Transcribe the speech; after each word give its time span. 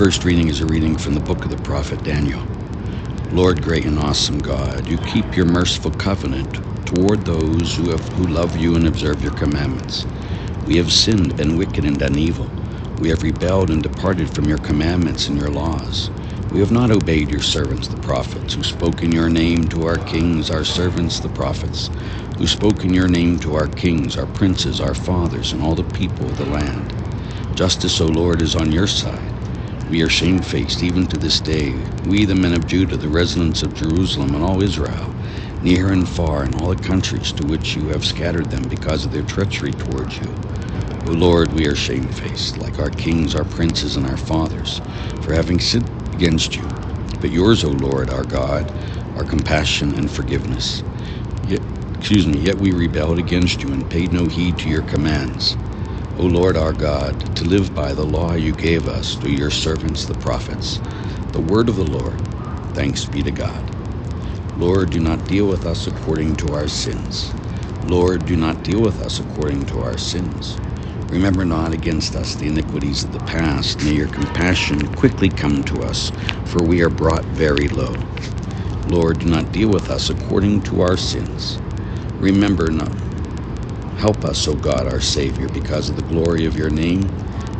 first 0.00 0.24
reading 0.24 0.48
is 0.48 0.62
a 0.62 0.66
reading 0.66 0.96
from 0.96 1.12
the 1.12 1.20
book 1.20 1.44
of 1.44 1.50
the 1.50 1.58
prophet 1.58 2.02
Daniel. 2.02 2.48
Lord, 3.30 3.60
great 3.60 3.84
and 3.84 3.98
awesome 3.98 4.40
God, 4.40 4.88
you 4.88 4.98
keep 4.98 5.36
your 5.36 5.44
merciful 5.44 5.92
covenant 5.92 6.62
toward 6.86 7.26
those 7.26 7.74
who, 7.76 7.90
have, 7.90 8.08
who 8.14 8.26
love 8.26 8.56
you 8.56 8.76
and 8.76 8.86
observe 8.86 9.22
your 9.22 9.30
commandments. 9.32 10.06
We 10.64 10.76
have 10.76 10.90
sinned 10.90 11.34
and 11.38 11.58
wicked 11.58 11.84
and 11.84 11.98
done 11.98 12.18
evil. 12.18 12.56
We 12.98 13.10
have 13.10 13.22
rebelled 13.22 13.70
and 13.70 13.82
departed 13.82 14.30
from 14.30 14.48
your 14.48 14.56
commandments 14.56 15.28
and 15.28 15.36
your 15.36 15.50
laws. 15.50 16.10
We 16.48 16.60
have 16.60 16.70
not 16.72 16.90
obeyed 16.90 17.30
your 17.30 17.42
servants, 17.42 17.86
the 17.86 17.98
prophets, 17.98 18.54
who 18.54 18.62
spoke 18.62 19.02
in 19.02 19.12
your 19.12 19.28
name 19.28 19.68
to 19.68 19.84
our 19.84 19.98
kings, 19.98 20.50
our 20.50 20.64
servants, 20.64 21.20
the 21.20 21.28
prophets, 21.28 21.90
who 22.38 22.46
spoke 22.46 22.84
in 22.86 22.94
your 22.94 23.08
name 23.08 23.38
to 23.40 23.54
our 23.54 23.68
kings, 23.68 24.16
our 24.16 24.26
princes, 24.26 24.80
our 24.80 24.94
fathers, 24.94 25.52
and 25.52 25.62
all 25.62 25.74
the 25.74 25.84
people 25.84 26.30
of 26.30 26.38
the 26.38 26.46
land. 26.46 26.94
Justice, 27.54 28.00
O 28.00 28.06
Lord, 28.06 28.40
is 28.40 28.56
on 28.56 28.72
your 28.72 28.86
side. 28.86 29.39
We 29.90 30.02
are 30.02 30.08
shamefaced 30.08 30.84
even 30.84 31.08
to 31.08 31.18
this 31.18 31.40
day, 31.40 31.88
we, 32.04 32.24
the 32.24 32.36
men 32.36 32.54
of 32.54 32.68
Judah, 32.68 32.96
the 32.96 33.08
residents 33.08 33.64
of 33.64 33.74
Jerusalem, 33.74 34.36
and 34.36 34.44
all 34.44 34.62
Israel, 34.62 35.16
near 35.60 35.90
and 35.90 36.08
far, 36.08 36.44
in 36.44 36.54
all 36.54 36.68
the 36.68 36.76
countries 36.76 37.32
to 37.32 37.44
which 37.44 37.74
you 37.74 37.88
have 37.88 38.04
scattered 38.04 38.50
them 38.50 38.68
because 38.68 39.04
of 39.04 39.10
their 39.10 39.24
treachery 39.24 39.74
towards 39.74 40.20
you. 40.20 40.38
O 41.04 41.10
Lord, 41.10 41.52
we 41.52 41.66
are 41.66 41.74
shamefaced, 41.74 42.56
like 42.56 42.78
our 42.78 42.92
kings, 42.92 43.34
our 43.34 43.44
princes, 43.44 43.96
and 43.96 44.06
our 44.06 44.16
fathers, 44.16 44.80
for 45.18 45.34
having 45.34 45.58
sinned 45.58 45.88
against 46.12 46.56
you. 46.56 46.76
But 47.20 47.30
yours, 47.30 47.64
O 47.64 47.70
Lord, 47.70 48.10
our 48.10 48.24
God, 48.24 48.72
are 49.16 49.24
compassion 49.24 49.94
and 49.96 50.10
forgiveness. 50.12 50.84
Yet, 51.42 51.62
excuse 51.96 52.28
me, 52.28 52.38
yet 52.38 52.58
we 52.58 52.72
rebelled 52.72 53.18
against 53.18 53.64
you 53.64 53.72
and 53.72 53.90
paid 53.90 54.12
no 54.12 54.28
heed 54.28 54.58
to 54.60 54.68
your 54.70 54.82
commands. 54.82 55.56
O 56.16 56.26
Lord 56.26 56.56
our 56.58 56.74
God, 56.74 57.30
to 57.36 57.44
live 57.44 57.74
by 57.74 57.94
the 57.94 58.06
law 58.06 58.34
you 58.34 58.54
gave 58.54 58.86
us 58.88 59.16
through 59.16 59.30
your 59.30 59.50
servants 59.50 60.06
the 60.06 60.14
prophets, 60.14 60.80
the 61.32 61.40
word 61.40 61.68
of 61.70 61.76
the 61.76 61.84
Lord. 61.86 62.28
Thanks 62.74 63.06
be 63.06 63.22
to 63.22 63.32
God. 63.32 63.72
Lord, 64.54 64.90
do 64.90 65.00
not 65.00 65.26
deal 65.26 65.48
with 65.48 65.66
us 65.66 65.86
according 65.86 66.36
to 66.38 66.52
our 66.52 66.68
sins. 66.68 67.34
Lord, 67.82 68.26
do 68.26 68.36
not 68.36 68.62
deal 68.62 68.82
with 68.82 69.00
us 69.00 69.20
according 69.20 69.66
to 69.66 69.80
our 69.80 69.98
sins. 69.98 70.60
Remember 71.10 71.44
not 71.46 71.72
against 71.72 72.16
us 72.16 72.36
the 72.36 72.48
iniquities 72.48 73.04
of 73.04 73.12
the 73.12 73.20
past. 73.20 73.82
May 73.82 73.92
your 73.92 74.08
compassion 74.08 74.88
quickly 74.88 75.30
come 75.30 75.64
to 75.64 75.82
us, 75.82 76.12
for 76.44 76.62
we 76.64 76.82
are 76.82 76.90
brought 76.90 77.26
very 77.26 77.68
low. 77.68 78.08
Lord, 78.84 79.18
do 79.20 79.28
not 79.28 79.52
deal 79.52 79.70
with 79.70 79.90
us 79.90 80.10
according 80.10 80.62
to 80.64 80.80
our 80.80 80.96
sins. 80.98 81.60
Remember 82.18 82.70
not 82.70 82.92
Help 84.00 84.24
us, 84.24 84.48
O 84.48 84.56
God, 84.56 84.88
our 84.88 85.00
Savior, 85.00 85.48
because 85.48 85.90
of 85.90 85.96
the 85.96 86.02
glory 86.02 86.46
of 86.46 86.56
your 86.56 86.70
name, 86.70 87.14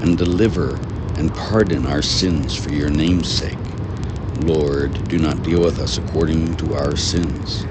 and 0.00 0.18
deliver 0.18 0.84
and 1.16 1.34
pardon 1.34 1.86
our 1.86 2.02
sins 2.02 2.54
for 2.56 2.70
your 2.70 2.90
name's 2.90 3.30
sake. 3.30 3.78
Lord, 4.36 5.08
do 5.08 5.18
not 5.18 5.42
deal 5.42 5.62
with 5.62 5.78
us 5.80 5.98
according 5.98 6.56
to 6.56 6.74
our 6.74 6.96
sins. 6.96 7.68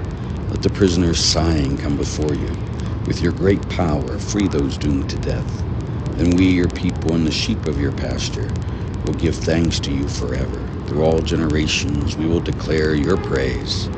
Let 0.50 0.62
the 0.62 0.70
prisoners 0.70 1.20
sighing 1.20 1.78
come 1.78 1.96
before 1.96 2.34
you. 2.34 2.62
With 3.06 3.22
your 3.22 3.32
great 3.32 3.68
power, 3.68 4.18
free 4.18 4.48
those 4.48 4.78
doomed 4.78 5.10
to 5.10 5.18
death. 5.18 5.64
Then 6.16 6.34
we, 6.34 6.46
your 6.52 6.68
people, 6.70 7.14
and 7.14 7.26
the 7.26 7.32
sheep 7.32 7.66
of 7.66 7.80
your 7.80 7.92
pasture, 7.92 8.56
will 9.02 9.14
give 9.14 9.36
thanks 9.36 9.80
to 9.80 9.92
you 9.92 10.08
forever. 10.08 10.74
Through 10.86 11.02
all 11.02 11.22
generations, 11.22 12.16
we 12.16 12.26
will 12.28 12.40
declare 12.40 12.94
your 12.94 13.18
praise. 13.18 13.90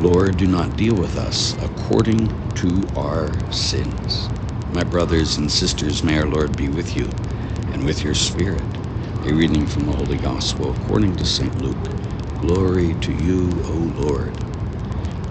Lord, 0.00 0.38
do 0.38 0.46
not 0.48 0.76
deal 0.76 0.96
with 0.96 1.16
us 1.16 1.54
according 1.60 2.34
to 2.56 2.90
our 2.96 3.44
sins. 3.50 4.32
My 4.70 4.84
brothers 4.84 5.38
and 5.38 5.52
sisters, 5.52 6.02
may 6.02 6.18
our 6.18 6.26
Lord 6.28 6.56
be 6.56 6.68
with 6.70 6.96
you 6.96 7.20
and 7.68 7.84
with 7.84 8.04
your 8.04 8.14
spirit. 8.14 8.80
A 9.22 9.32
reading 9.32 9.66
from 9.66 9.86
the 9.86 9.94
Holy 9.94 10.18
Gospel 10.18 10.70
according 10.70 11.16
to 11.16 11.26
St. 11.26 11.56
Luke. 11.56 11.92
Glory 12.38 12.94
to 12.96 13.12
you, 13.12 13.62
O 13.66 13.76
Lord. 13.76 14.46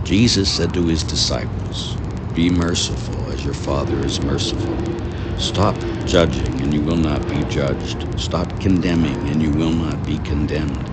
Jesus 0.03 0.51
said 0.51 0.73
to 0.75 0.87
his 0.87 1.03
disciples, 1.05 1.99
Be 2.33 2.49
merciful 2.49 3.29
as 3.29 3.45
your 3.45 3.55
Father 3.55 4.03
is 4.03 4.21
merciful. 4.21 4.89
Stop 5.35 5.85
judging 6.05 6.61
and 6.61 6.73
you 6.73 6.83
will 6.83 6.97
not 6.97 7.27
be 7.27 7.43
judged. 7.43 8.07
Stop 8.15 8.59
condemning 8.59 9.29
and 9.29 9.41
you 9.41 9.53
will 9.53 9.73
not 9.73 10.05
be 10.05 10.19
condemned. 10.19 10.91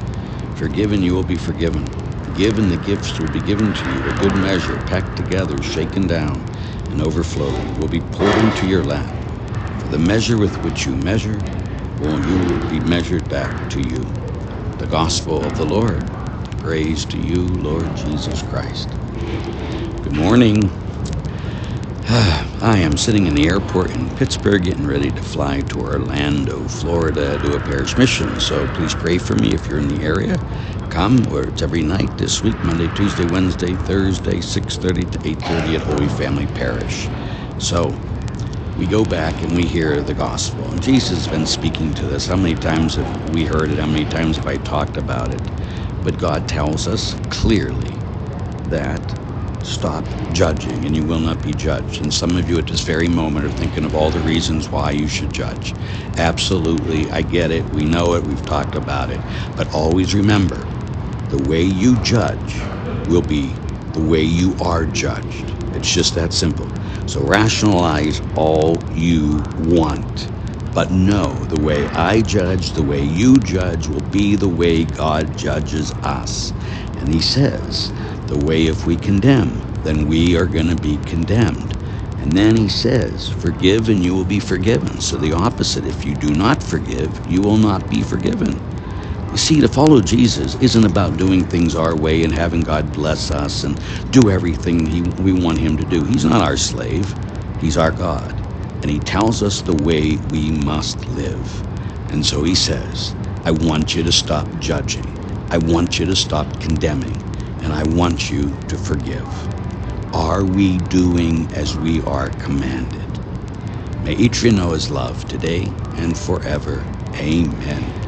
Forgive 0.52 0.92
and 0.92 1.04
you 1.04 1.14
will 1.14 1.24
be 1.24 1.38
forgiven. 1.38 1.94
Give 2.36 2.58
and 2.58 2.70
the 2.70 2.78
gifts 2.78 3.20
will 3.20 3.28
be 3.28 3.42
given 3.42 3.74
to 3.74 3.88
you. 3.90 4.08
A 4.08 4.14
good 4.14 4.36
measure, 4.36 4.80
packed 4.80 5.16
together, 5.16 5.62
shaken 5.62 6.06
down, 6.08 6.48
and 6.88 7.02
overflowing, 7.02 7.76
will 7.76 7.88
be 7.88 8.02
poured 8.02 8.38
into 8.38 8.66
your 8.66 8.84
lap. 8.84 9.26
For 9.78 9.88
the 9.88 9.98
measure 9.98 10.38
with 10.38 10.62
which 10.62 10.86
you 10.86 10.96
measure, 10.96 11.48
will 11.98 12.20
you 12.20 12.64
be 12.68 12.80
measured 12.80 13.28
back 13.28 13.68
to 13.70 13.82
you. 13.82 14.20
The 14.78 14.88
gospel 14.88 15.46
of 15.46 15.56
the 15.56 15.66
Lord. 15.66 16.14
Praise 16.58 17.06
to 17.08 17.18
you, 17.20 17.58
Lord 17.58 17.94
Jesus 17.96 18.42
Christ. 18.42 18.96
Good 20.02 20.14
morning. 20.14 20.85
I 22.08 22.78
am 22.78 22.98
sitting 22.98 23.26
in 23.26 23.34
the 23.34 23.48
airport 23.48 23.90
in 23.90 24.10
Pittsburgh 24.10 24.62
getting 24.64 24.86
ready 24.86 25.10
to 25.10 25.22
fly 25.22 25.62
to 25.62 25.80
Orlando, 25.80 26.68
Florida 26.68 27.38
to 27.40 27.54
a 27.54 27.60
parish 27.60 27.96
mission. 27.98 28.40
So 28.40 28.68
please 28.68 28.94
pray 28.94 29.18
for 29.18 29.34
me 29.36 29.54
if 29.54 29.68
you're 29.68 29.80
in 29.80 29.88
the 29.88 30.02
area. 30.02 30.44
Come, 30.90 31.26
where 31.26 31.44
it's 31.46 31.62
every 31.62 31.82
night 31.82 32.18
this 32.18 32.44
week, 32.44 32.62
Monday, 32.62 32.88
Tuesday, 32.88 33.24
Wednesday, 33.26 33.76
Thursday, 33.76 34.38
6.30 34.40 35.10
to 35.12 35.18
8.30 35.20 35.76
at 35.76 35.82
Holy 35.82 36.08
Family 36.08 36.46
Parish. 36.46 37.10
So 37.58 37.98
we 38.76 38.86
go 38.86 39.04
back 39.04 39.42
and 39.42 39.56
we 39.56 39.66
hear 39.66 40.02
the 40.02 40.14
gospel. 40.14 40.70
And 40.72 40.82
Jesus 40.82 41.18
has 41.18 41.28
been 41.28 41.46
speaking 41.46 41.94
to 41.94 42.14
us. 42.14 42.28
How 42.28 42.36
many 42.36 42.56
times 42.56 42.96
have 42.96 43.16
we 43.24 43.46
heard 43.46 43.70
it? 43.72 43.78
How 43.78 43.86
many 43.86 44.06
times 44.06 44.36
have 44.36 44.46
I 44.46 44.58
talked 44.58 44.96
about 44.96 45.32
it? 45.32 45.50
But 46.02 46.18
God 46.18 46.48
tells 46.48 46.86
us 46.86 47.14
clearly 47.30 48.04
that 48.64 49.14
stop 49.66 50.14
judging 50.32 50.86
and 50.86 50.96
you 50.96 51.04
will 51.04 51.20
not 51.20 51.42
be 51.42 51.54
judged. 51.54 52.00
And 52.02 52.14
some 52.14 52.36
of 52.36 52.48
you 52.48 52.58
at 52.58 52.68
this 52.68 52.82
very 52.82 53.08
moment 53.08 53.46
are 53.46 53.50
thinking 53.50 53.84
of 53.84 53.94
all 53.94 54.10
the 54.12 54.22
reasons 54.22 54.72
why 54.72 54.92
you 54.92 55.08
should 55.08 55.32
judge. 55.32 55.76
Absolutely, 56.16 57.10
I 57.10 57.22
get 57.22 57.50
it. 57.52 57.70
We 57.72 57.84
know 57.86 58.14
it. 58.14 58.24
We've 58.24 58.44
talked 58.44 58.76
about 58.76 59.10
it. 59.10 59.24
But 59.56 59.68
always 59.74 60.14
remember 60.14 60.70
the 61.28 61.40
way 61.40 61.62
you 61.62 61.98
judge 61.98 62.72
will 63.06 63.22
be 63.22 63.60
the 63.92 64.02
way 64.02 64.22
you 64.22 64.56
are 64.60 64.86
judged. 64.86 65.54
It's 65.72 65.90
just 65.92 66.14
that 66.14 66.32
simple. 66.32 66.76
So 67.06 67.24
rationalize 67.24 68.22
all 68.34 68.86
you 68.90 69.50
want. 69.54 70.30
But 70.74 70.90
know 70.92 71.46
the 71.46 71.58
way 71.58 71.88
I 71.94 72.22
judge, 72.22 72.74
the 72.74 72.84
way 72.84 73.02
you 73.02 73.40
judge 73.40 73.88
will 73.88 74.02
be 74.02 74.36
the 74.36 74.48
way 74.50 74.84
God 74.84 75.36
judges 75.36 75.92
us. 76.02 76.54
And 76.96 77.10
he 77.10 77.20
says, 77.22 77.92
the 78.28 78.38
way 78.38 78.66
if 78.66 78.86
we 78.86 78.96
condemn, 78.96 79.66
then 79.82 80.06
we 80.06 80.36
are 80.36 80.46
going 80.46 80.68
to 80.68 80.76
be 80.76 80.98
condemned. 80.98 81.76
And 82.18 82.36
then 82.36 82.56
he 82.56 82.68
says, 82.68 83.28
forgive 83.28 83.88
and 83.88 84.04
you 84.04 84.14
will 84.14 84.24
be 84.26 84.40
forgiven. 84.40 85.00
So 85.00 85.18
the 85.18 85.32
opposite, 85.32 85.86
if 85.86 86.04
you 86.04 86.14
do 86.16 86.34
not 86.34 86.62
forgive, 86.62 87.20
you 87.26 87.42
will 87.42 87.58
not 87.58 87.90
be 87.90 88.02
forgiven. 88.02 88.64
You 89.30 89.38
see, 89.38 89.60
to 89.60 89.68
follow 89.68 90.02
Jesus 90.02 90.56
isn't 90.56 90.84
about 90.86 91.18
doing 91.18 91.46
things 91.46 91.74
our 91.76 91.96
way 91.96 92.24
and 92.24 92.34
having 92.34 92.62
God 92.64 92.92
bless 92.92 93.30
us 93.30 93.64
and 93.64 93.80
do 94.10 94.30
everything 94.30 94.86
he, 94.86 95.02
we 95.02 95.32
want 95.32 95.60
him 95.60 95.76
to 95.78 95.86
do. 95.86 96.04
He's 96.04 96.24
not 96.24 96.42
our 96.42 96.56
slave, 96.56 97.16
he's 97.58 97.76
our 97.78 97.92
God. 97.92 98.42
And 98.82 98.90
he 98.90 99.00
tells 99.00 99.42
us 99.42 99.62
the 99.62 99.74
way 99.76 100.18
we 100.18 100.50
must 100.52 101.08
live. 101.08 101.64
And 102.08 102.26
so 102.26 102.44
he 102.44 102.54
says, 102.56 103.16
I 103.44 103.52
want 103.52 103.94
you 103.94 104.02
to 104.04 104.12
stop 104.12 104.56
judging. 104.58 105.18
I 105.50 105.58
want 105.58 105.98
you 105.98 106.06
to 106.06 106.16
stop 106.16 106.60
condemning 106.60 107.25
and 107.66 107.74
I 107.74 107.84
want 107.84 108.30
you 108.30 108.62
to 108.68 108.78
forgive. 108.78 109.50
Are 110.14 110.46
we 110.46 110.78
doing 110.78 111.52
as 111.52 111.76
we 111.76 112.02
are 112.04 112.30
commanded? 112.30 113.20
May 114.02 114.14
each 114.14 114.42
you 114.44 114.52
know 114.52 114.72
his 114.72 114.90
love 114.90 115.26
today 115.26 115.76
and 115.96 116.18
forever. 116.18 116.90
Amen. 117.16 118.05